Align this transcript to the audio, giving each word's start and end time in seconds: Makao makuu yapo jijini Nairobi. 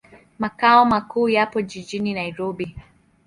Makao 0.39 0.85
makuu 0.85 1.29
yapo 1.29 1.61
jijini 1.61 2.13
Nairobi. 2.13 2.75